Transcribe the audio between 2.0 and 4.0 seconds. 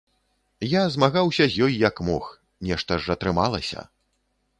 мог, нешта ж атрымалася.